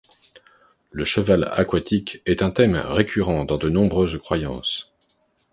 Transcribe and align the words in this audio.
Le 0.89 1.05
cheval 1.05 1.47
aquatique 1.53 2.23
est 2.25 2.41
un 2.41 2.49
thème 2.49 2.75
récurrent 2.75 3.45
dans 3.45 3.59
de 3.59 3.69
nombreuses 3.69 4.17
croyances. 4.17 4.91